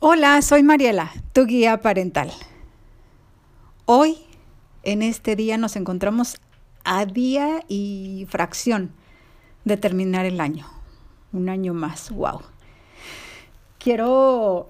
Hola, 0.00 0.42
soy 0.42 0.62
Mariela, 0.62 1.12
tu 1.32 1.46
guía 1.46 1.80
parental. 1.80 2.30
Hoy, 3.86 4.18
en 4.82 5.02
este 5.02 5.36
día, 5.36 5.56
nos 5.56 5.76
encontramos 5.76 6.40
a 6.84 7.06
día 7.06 7.62
y 7.68 8.26
fracción 8.28 8.92
de 9.64 9.76
terminar 9.76 10.26
el 10.26 10.40
año. 10.40 10.66
Un 11.32 11.48
año 11.48 11.74
más, 11.74 12.10
wow. 12.10 12.40
Quiero, 13.78 14.68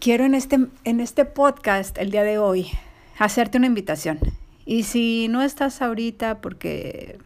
quiero 0.00 0.24
en, 0.24 0.34
este, 0.34 0.66
en 0.84 1.00
este 1.00 1.24
podcast, 1.24 1.98
el 1.98 2.10
día 2.10 2.22
de 2.22 2.38
hoy, 2.38 2.70
hacerte 3.18 3.58
una 3.58 3.66
invitación. 3.66 4.20
Y 4.64 4.84
si 4.84 5.28
no 5.28 5.42
estás 5.42 5.82
ahorita, 5.82 6.40
porque 6.40 7.18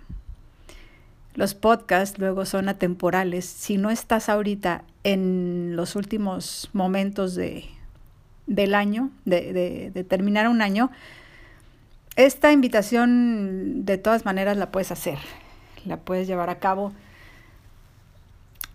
los 1.34 1.54
podcasts 1.54 2.18
luego 2.18 2.44
son 2.44 2.68
atemporales, 2.68 3.44
si 3.44 3.76
no 3.76 3.90
estás 3.90 4.28
ahorita 4.28 4.84
en 5.04 5.76
los 5.76 5.96
últimos 5.96 6.70
momentos 6.72 7.34
de, 7.34 7.66
del 8.46 8.74
año, 8.74 9.10
de, 9.24 9.90
de 9.92 10.04
terminar 10.04 10.48
un 10.48 10.62
año, 10.62 10.90
esta 12.16 12.52
invitación 12.52 13.84
de 13.84 13.96
todas 13.96 14.24
maneras 14.24 14.56
la 14.56 14.70
puedes 14.70 14.90
hacer, 14.90 15.18
la 15.84 15.96
puedes 15.96 16.26
llevar 16.26 16.50
a 16.50 16.58
cabo. 16.58 16.92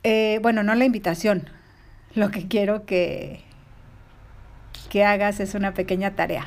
Eh, 0.04 0.40
bueno, 0.42 0.64
no 0.64 0.74
la 0.76 0.86
invitación, 0.86 1.50
lo 2.16 2.32
que 2.32 2.48
quiero 2.48 2.86
que, 2.86 3.42
que 4.90 5.04
hagas 5.04 5.40
es 5.40 5.54
una 5.54 5.74
pequeña 5.74 6.16
tarea. 6.16 6.46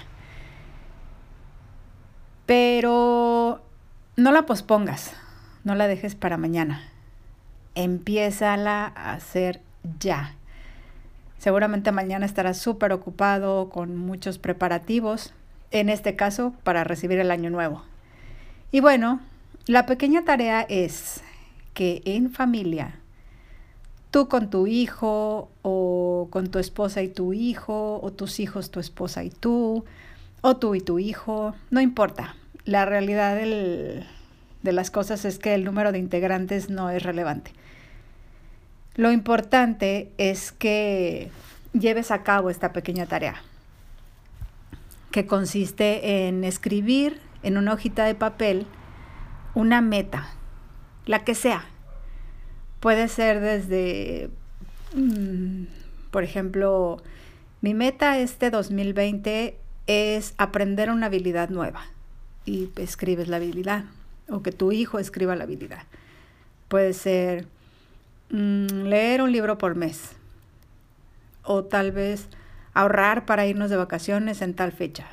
Pero 2.46 3.62
no 4.16 4.32
la 4.32 4.46
pospongas, 4.46 5.12
no 5.68 5.74
la 5.74 5.86
dejes 5.86 6.14
para 6.14 6.38
mañana. 6.38 6.80
Empiézala 7.74 8.90
a 8.96 9.12
hacer 9.12 9.60
ya. 10.00 10.34
Seguramente 11.36 11.92
mañana 11.92 12.24
estarás 12.24 12.56
súper 12.56 12.90
ocupado 12.90 13.68
con 13.68 13.94
muchos 13.94 14.38
preparativos, 14.38 15.34
en 15.70 15.90
este 15.90 16.16
caso 16.16 16.54
para 16.64 16.84
recibir 16.84 17.18
el 17.18 17.30
año 17.30 17.50
nuevo. 17.50 17.84
Y 18.72 18.80
bueno, 18.80 19.20
la 19.66 19.84
pequeña 19.84 20.24
tarea 20.24 20.62
es 20.62 21.20
que 21.74 22.00
en 22.06 22.30
familia, 22.30 22.94
tú 24.10 24.26
con 24.26 24.48
tu 24.48 24.66
hijo 24.66 25.50
o 25.60 26.28
con 26.30 26.48
tu 26.48 26.58
esposa 26.58 27.02
y 27.02 27.08
tu 27.08 27.34
hijo, 27.34 28.00
o 28.02 28.10
tus 28.10 28.40
hijos, 28.40 28.70
tu 28.70 28.80
esposa 28.80 29.22
y 29.22 29.28
tú, 29.28 29.84
o 30.40 30.56
tú 30.56 30.74
y 30.74 30.80
tu 30.80 30.98
hijo, 30.98 31.54
no 31.68 31.82
importa. 31.82 32.36
La 32.64 32.86
realidad 32.86 33.36
del, 33.36 34.06
de 34.62 34.72
las 34.72 34.90
cosas 34.90 35.24
es 35.24 35.38
que 35.38 35.54
el 35.54 35.64
número 35.64 35.92
de 35.92 35.98
integrantes 35.98 36.70
no 36.70 36.90
es 36.90 37.02
relevante. 37.02 37.52
Lo 38.94 39.12
importante 39.12 40.10
es 40.18 40.50
que 40.52 41.30
lleves 41.72 42.10
a 42.10 42.22
cabo 42.22 42.50
esta 42.50 42.72
pequeña 42.72 43.06
tarea 43.06 43.42
que 45.10 45.26
consiste 45.26 46.26
en 46.26 46.44
escribir 46.44 47.20
en 47.42 47.56
una 47.56 47.72
hojita 47.72 48.04
de 48.04 48.14
papel 48.14 48.66
una 49.54 49.80
meta, 49.80 50.28
la 51.06 51.24
que 51.24 51.34
sea. 51.34 51.64
Puede 52.80 53.08
ser 53.08 53.40
desde, 53.40 54.30
mm, 54.94 55.64
por 56.10 56.24
ejemplo, 56.24 57.02
mi 57.60 57.74
meta 57.74 58.18
este 58.18 58.50
2020 58.50 59.58
es 59.86 60.34
aprender 60.38 60.90
una 60.90 61.06
habilidad 61.06 61.48
nueva 61.48 61.86
y 62.44 62.70
escribes 62.76 63.28
la 63.28 63.36
habilidad 63.36 63.84
o 64.28 64.42
que 64.42 64.52
tu 64.52 64.72
hijo 64.72 64.98
escriba 64.98 65.36
la 65.36 65.44
habilidad. 65.44 65.82
Puede 66.68 66.92
ser 66.92 67.46
mm, 68.30 68.84
leer 68.84 69.22
un 69.22 69.32
libro 69.32 69.58
por 69.58 69.74
mes 69.74 70.12
o 71.42 71.64
tal 71.64 71.92
vez 71.92 72.28
ahorrar 72.74 73.26
para 73.26 73.46
irnos 73.46 73.70
de 73.70 73.76
vacaciones 73.76 74.42
en 74.42 74.54
tal 74.54 74.72
fecha. 74.72 75.06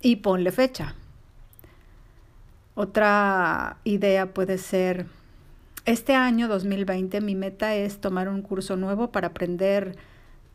Y 0.00 0.16
ponle 0.16 0.52
fecha. 0.52 0.94
Otra 2.74 3.78
idea 3.82 4.32
puede 4.32 4.58
ser, 4.58 5.06
este 5.84 6.14
año 6.14 6.46
2020 6.46 7.20
mi 7.20 7.34
meta 7.34 7.74
es 7.74 8.00
tomar 8.00 8.28
un 8.28 8.42
curso 8.42 8.76
nuevo 8.76 9.10
para 9.10 9.28
aprender 9.28 9.96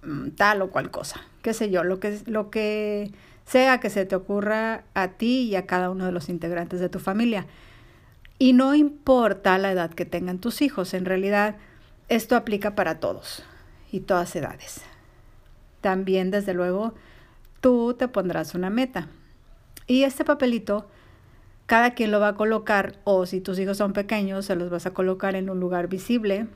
mm, 0.04 0.30
tal 0.30 0.62
o 0.62 0.70
cual 0.70 0.90
cosa. 0.90 1.20
Qué 1.42 1.54
sé 1.54 1.70
yo, 1.70 1.84
lo 1.84 2.00
que, 2.00 2.22
lo 2.28 2.50
que 2.50 3.12
sea 3.46 3.80
que 3.80 3.90
se 3.90 4.06
te 4.06 4.16
ocurra 4.16 4.84
a 4.94 5.10
ti 5.10 5.42
y 5.50 5.56
a 5.58 5.66
cada 5.66 5.90
uno 5.90 6.06
de 6.06 6.14
los 6.14 6.30
integrantes 6.30 6.80
de 6.80 6.88
tu 6.88 7.00
familia. 7.00 7.46
Y 8.44 8.52
no 8.52 8.76
importa 8.76 9.58
la 9.58 9.72
edad 9.72 9.92
que 9.92 10.04
tengan 10.04 10.38
tus 10.38 10.62
hijos, 10.62 10.94
en 10.94 11.06
realidad 11.06 11.56
esto 12.10 12.36
aplica 12.36 12.76
para 12.76 13.00
todos 13.00 13.42
y 13.90 14.02
todas 14.02 14.36
edades. 14.36 14.82
También, 15.80 16.30
desde 16.30 16.54
luego, 16.54 16.94
tú 17.62 17.94
te 17.98 18.10
pondrás 18.10 18.54
una 18.54 18.70
meta. 18.70 19.08
Y 19.88 20.04
este 20.04 20.26
papelito, 20.26 20.90
cada 21.68 21.94
quien 21.94 22.12
lo 22.12 22.20
va 22.20 22.28
a 22.28 22.36
colocar, 22.36 22.98
o 23.06 23.26
si 23.26 23.40
tus 23.40 23.58
hijos 23.60 23.78
son 23.78 23.94
pequeños, 23.94 24.48
se 24.48 24.58
los 24.58 24.70
vas 24.70 24.86
a 24.88 24.94
colocar 24.94 25.38
en 25.38 25.50
un 25.50 25.62
lugar 25.62 25.88
visible, 25.88 26.48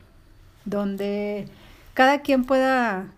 donde 0.66 1.48
cada 1.94 2.20
quien 2.20 2.44
pueda 2.44 3.14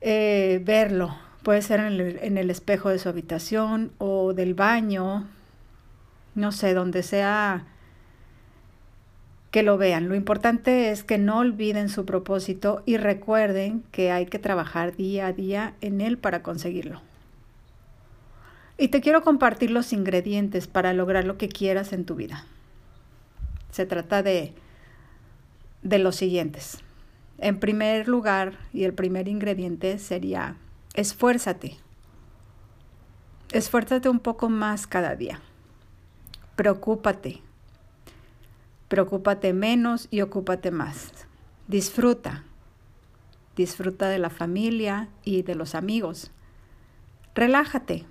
eh, 0.00 0.62
verlo. 0.64 1.14
Puede 1.42 1.60
ser 1.60 1.80
en 1.80 1.86
el, 1.88 2.18
en 2.22 2.38
el 2.38 2.48
espejo 2.48 2.88
de 2.88 2.98
su 2.98 3.10
habitación 3.10 3.92
o 3.98 4.32
del 4.32 4.54
baño, 4.54 5.28
no 6.38 6.52
sé, 6.52 6.74
donde 6.74 7.02
sea 7.02 7.66
que 9.50 9.62
lo 9.62 9.78
vean. 9.78 10.08
Lo 10.08 10.14
importante 10.14 10.90
es 10.90 11.04
que 11.04 11.18
no 11.18 11.38
olviden 11.38 11.88
su 11.88 12.04
propósito 12.04 12.82
y 12.86 12.96
recuerden 12.96 13.82
que 13.92 14.10
hay 14.10 14.26
que 14.26 14.38
trabajar 14.38 14.96
día 14.96 15.26
a 15.26 15.32
día 15.32 15.74
en 15.80 16.00
él 16.00 16.18
para 16.18 16.42
conseguirlo. 16.42 17.00
Y 18.76 18.88
te 18.88 19.00
quiero 19.00 19.22
compartir 19.22 19.70
los 19.70 19.92
ingredientes 19.92 20.68
para 20.68 20.92
lograr 20.92 21.24
lo 21.24 21.36
que 21.36 21.48
quieras 21.48 21.92
en 21.92 22.04
tu 22.04 22.14
vida. 22.14 22.46
Se 23.72 23.86
trata 23.86 24.22
de, 24.22 24.54
de 25.82 25.98
los 25.98 26.16
siguientes. 26.16 26.78
En 27.38 27.58
primer 27.58 28.08
lugar, 28.08 28.58
y 28.72 28.84
el 28.84 28.94
primer 28.94 29.28
ingrediente 29.28 29.98
sería 29.98 30.56
esfuérzate. 30.94 31.76
Esfuérzate 33.52 34.08
un 34.08 34.20
poco 34.20 34.48
más 34.48 34.86
cada 34.86 35.16
día. 35.16 35.40
Preocúpate 36.58 37.40
Preocúpate 38.88 39.52
menos 39.52 40.08
y 40.10 40.22
ocúpate 40.22 40.72
más. 40.72 41.12
Disfruta. 41.68 42.42
Disfruta 43.54 44.08
de 44.08 44.18
la 44.18 44.28
familia 44.28 45.08
y 45.22 45.42
de 45.42 45.54
los 45.54 45.76
amigos. 45.76 46.32
Relájate. 47.36 48.06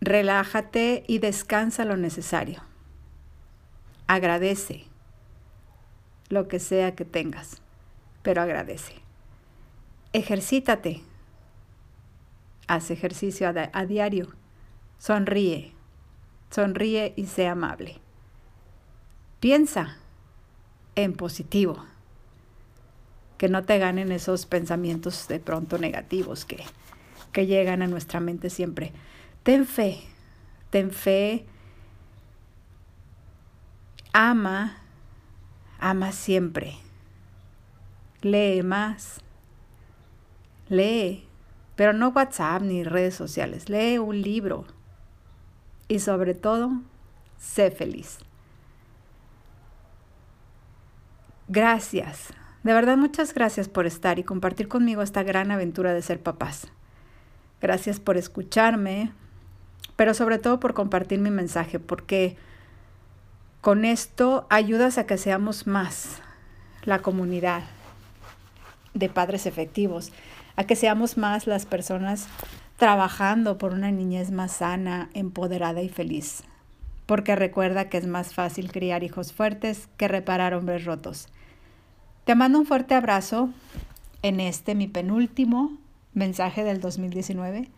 Relájate 0.00 1.04
y 1.06 1.20
descansa 1.20 1.84
lo 1.84 1.96
necesario. 1.96 2.64
Agradece 4.08 4.86
lo 6.30 6.48
que 6.48 6.58
sea 6.58 6.96
que 6.96 7.04
tengas, 7.04 7.62
pero 8.24 8.42
agradece. 8.42 8.94
Ejercítate. 10.12 11.04
Haz 12.66 12.90
ejercicio 12.90 13.48
a, 13.48 13.70
a 13.72 13.86
diario. 13.86 14.34
Sonríe. 14.98 15.72
Sonríe 16.50 17.14
y 17.16 17.26
sea 17.26 17.52
amable. 17.52 18.00
Piensa 19.40 19.98
en 20.94 21.12
positivo. 21.14 21.84
Que 23.38 23.48
no 23.48 23.64
te 23.64 23.78
ganen 23.78 24.12
esos 24.12 24.46
pensamientos 24.46 25.28
de 25.28 25.40
pronto 25.40 25.78
negativos 25.78 26.44
que, 26.44 26.64
que 27.32 27.46
llegan 27.46 27.82
a 27.82 27.86
nuestra 27.86 28.20
mente 28.20 28.48
siempre. 28.48 28.92
Ten 29.42 29.66
fe, 29.66 30.00
ten 30.70 30.90
fe. 30.90 31.44
Ama, 34.12 34.78
ama 35.78 36.12
siempre. 36.12 36.76
Lee 38.22 38.62
más. 38.62 39.20
Lee, 40.68 41.28
pero 41.76 41.92
no 41.92 42.08
WhatsApp 42.08 42.62
ni 42.62 42.84
redes 42.84 43.14
sociales. 43.14 43.68
Lee 43.68 43.98
un 43.98 44.22
libro 44.22 44.64
y 45.88 46.00
sobre 46.00 46.34
todo, 46.34 46.72
sé 47.38 47.70
feliz. 47.70 48.18
Gracias. 51.48 52.32
De 52.62 52.72
verdad, 52.72 52.96
muchas 52.96 53.34
gracias 53.34 53.68
por 53.68 53.86
estar 53.86 54.18
y 54.18 54.24
compartir 54.24 54.68
conmigo 54.68 55.02
esta 55.02 55.22
gran 55.22 55.50
aventura 55.50 55.92
de 55.92 56.00
ser 56.00 56.22
papás. 56.22 56.68
Gracias 57.60 58.00
por 58.00 58.16
escucharme, 58.16 59.12
pero 59.96 60.14
sobre 60.14 60.38
todo 60.38 60.60
por 60.60 60.72
compartir 60.72 61.20
mi 61.20 61.30
mensaje, 61.30 61.78
porque 61.78 62.36
con 63.60 63.84
esto 63.84 64.46
ayudas 64.50 64.98
a 64.98 65.06
que 65.06 65.18
seamos 65.18 65.66
más 65.66 66.20
la 66.84 67.00
comunidad 67.00 67.62
de 68.94 69.08
padres 69.08 69.46
efectivos, 69.46 70.12
a 70.56 70.64
que 70.64 70.76
seamos 70.76 71.16
más 71.16 71.46
las 71.46 71.66
personas 71.66 72.28
trabajando 72.76 73.58
por 73.58 73.72
una 73.72 73.90
niñez 73.90 74.30
más 74.30 74.52
sana, 74.52 75.10
empoderada 75.14 75.82
y 75.82 75.88
feliz. 75.88 76.44
porque 77.06 77.36
recuerda 77.36 77.88
que 77.88 77.98
es 77.98 78.06
más 78.06 78.34
fácil 78.34 78.72
criar 78.72 79.02
hijos 79.02 79.32
fuertes 79.32 79.88
que 79.96 80.08
reparar 80.08 80.54
hombres 80.54 80.84
rotos. 80.84 81.28
Te 82.24 82.34
mando 82.34 82.58
un 82.58 82.66
fuerte 82.66 82.94
abrazo 82.94 83.50
en 84.22 84.40
este 84.40 84.74
mi 84.74 84.86
penúltimo 84.86 85.76
mensaje 86.14 86.64
del 86.64 86.80
2019 86.80 87.68